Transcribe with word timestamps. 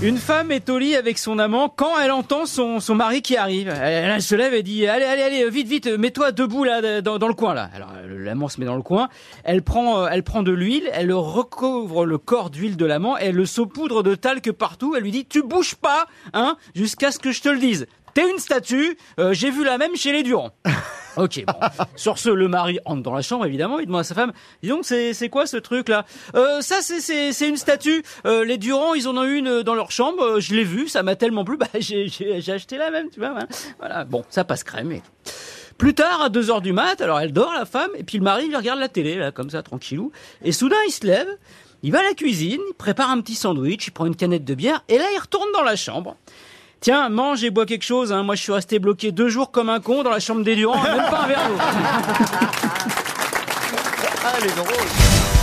Une 0.00 0.18
femme 0.18 0.52
est 0.52 0.68
au 0.68 0.78
lit 0.78 0.94
avec 0.94 1.18
son 1.18 1.40
amant 1.40 1.68
quand 1.68 1.98
elle 1.98 2.12
entend 2.12 2.46
son, 2.46 2.78
son 2.78 2.94
mari 2.94 3.20
qui 3.20 3.36
arrive. 3.36 3.68
Elle, 3.68 4.22
se 4.22 4.36
lève 4.36 4.54
et 4.54 4.62
dit 4.62 4.86
allez 4.86 5.04
allez 5.04 5.22
allez 5.22 5.50
vite 5.50 5.66
vite 5.66 5.86
mets-toi 5.88 6.30
debout 6.30 6.62
là 6.62 7.00
dans, 7.00 7.26
le 7.26 7.34
coin 7.34 7.52
là. 7.52 7.68
Alors 7.74 7.90
l'amant 8.08 8.48
se 8.48 8.60
met 8.60 8.66
dans 8.66 8.76
le 8.76 8.82
coin. 8.82 9.08
Elle 9.42 9.62
prend 9.62 10.04
euh, 10.04 10.08
elle 10.12 10.22
prend 10.22 10.44
de 10.44 10.52
l'huile, 10.52 10.88
elle 10.92 11.12
recouvre 11.12 12.06
le 12.06 12.16
corps 12.16 12.50
d'huile 12.50 12.76
de 12.76 12.86
l'amant, 12.86 13.16
elle 13.16 13.34
le 13.34 13.44
saupoudre 13.44 14.04
de 14.04 14.14
talc 14.14 14.52
partout. 14.52 14.94
Elle 14.96 15.02
lui 15.02 15.10
dit 15.10 15.26
tu 15.26 15.42
bouges 15.42 15.74
pas 15.74 16.06
hein 16.32 16.56
jusqu'à 16.76 17.10
ce 17.10 17.18
que 17.18 17.32
je 17.32 17.42
te 17.42 17.48
le 17.48 17.58
dise. 17.58 17.88
T'es 18.14 18.30
une 18.30 18.38
statue. 18.38 18.96
euh, 19.18 19.32
J'ai 19.32 19.50
vu 19.50 19.64
la 19.64 19.78
même 19.78 19.96
chez 19.96 20.12
les 20.12 20.22
Durand. 20.22 20.52
Ok, 21.18 21.44
bon. 21.46 21.84
Sur 21.96 22.18
ce, 22.18 22.28
le 22.30 22.48
mari 22.48 22.78
entre 22.84 23.02
dans 23.02 23.12
la 23.14 23.22
chambre, 23.22 23.44
évidemment, 23.44 23.78
il 23.80 23.86
demande 23.86 24.00
à 24.00 24.04
sa 24.04 24.14
femme, 24.14 24.32
dis 24.62 24.68
donc, 24.68 24.84
c'est, 24.84 25.12
c'est 25.14 25.28
quoi 25.28 25.46
ce 25.46 25.56
truc-là? 25.56 26.04
Euh, 26.34 26.60
Ça, 26.60 26.76
c'est, 26.80 27.00
c'est, 27.00 27.32
c'est 27.32 27.48
une 27.48 27.56
statue. 27.56 28.02
Euh, 28.24 28.44
les 28.44 28.56
Durand, 28.58 28.94
ils 28.94 29.08
en 29.08 29.16
ont 29.16 29.24
une 29.24 29.62
dans 29.62 29.74
leur 29.74 29.90
chambre, 29.90 30.22
euh, 30.22 30.40
je 30.40 30.54
l'ai 30.54 30.64
vue, 30.64 30.88
ça 30.88 31.02
m'a 31.02 31.16
tellement 31.16 31.44
plu, 31.44 31.56
bah, 31.58 31.66
j'ai, 31.78 32.06
acheté 32.50 32.78
la 32.78 32.90
même, 32.90 33.10
tu 33.10 33.18
vois. 33.20 33.34
hein. 33.38 33.46
Voilà, 33.78 34.04
bon, 34.04 34.24
ça 34.30 34.44
passe 34.44 34.64
crème. 34.64 34.92
Et... 34.92 35.02
Plus 35.76 35.94
tard, 35.94 36.22
à 36.22 36.28
2 36.28 36.50
heures 36.50 36.60
du 36.60 36.72
mat, 36.72 37.00
alors 37.00 37.20
elle 37.20 37.32
dort, 37.32 37.52
la 37.52 37.64
femme, 37.66 37.90
et 37.96 38.04
puis 38.04 38.18
le 38.18 38.24
mari, 38.24 38.46
il 38.48 38.56
regarde 38.56 38.80
la 38.80 38.88
télé, 38.88 39.16
là, 39.16 39.32
comme 39.32 39.50
ça, 39.50 39.62
tranquillou. 39.62 40.12
Et 40.42 40.52
soudain, 40.52 40.76
il 40.86 40.90
se 40.92 41.06
lève, 41.06 41.28
il 41.82 41.92
va 41.92 42.00
à 42.00 42.02
la 42.02 42.14
cuisine, 42.14 42.60
il 42.68 42.74
prépare 42.74 43.10
un 43.10 43.20
petit 43.20 43.34
sandwich, 43.34 43.86
il 43.86 43.90
prend 43.92 44.06
une 44.06 44.16
canette 44.16 44.44
de 44.44 44.54
bière, 44.54 44.82
et 44.88 44.98
là, 44.98 45.04
il 45.14 45.18
retourne 45.18 45.50
dans 45.52 45.62
la 45.62 45.76
chambre. 45.76 46.16
Tiens, 46.80 47.08
mange 47.08 47.42
et 47.42 47.50
bois 47.50 47.66
quelque 47.66 47.84
chose. 47.84 48.12
Hein. 48.12 48.22
Moi, 48.22 48.34
je 48.34 48.42
suis 48.42 48.52
resté 48.52 48.78
bloqué 48.78 49.10
deux 49.12 49.28
jours 49.28 49.50
comme 49.50 49.68
un 49.68 49.80
con 49.80 50.02
dans 50.02 50.10
la 50.10 50.20
chambre 50.20 50.42
des 50.44 50.54
Durand, 50.54 50.80
même 50.82 50.96
pas 51.10 51.22
un 51.24 51.26
verre 51.26 51.48
d'eau. 51.48 51.54
Ah, 54.24 54.32
elle 54.36 54.46
est. 54.46 55.37